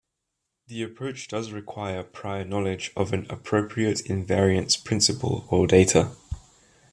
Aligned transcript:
The 0.65 0.81
approach 0.81 1.27
does 1.27 1.51
require 1.51 2.01
prior 2.01 2.43
knowledge 2.43 2.91
of 2.97 3.13
an 3.13 3.27
appropriate 3.29 3.99
invariance 4.07 4.83
principle 4.83 5.45
or 5.51 5.67
data. 5.67 6.15